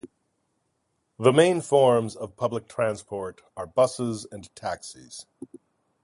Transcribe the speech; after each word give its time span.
The 1.19 1.31
main 1.31 1.61
forms 1.61 2.15
of 2.15 2.35
public 2.35 2.67
transport 2.67 3.43
are 3.55 3.67
buses 3.67 4.25
and 4.31 4.49
taxis. 4.55 5.27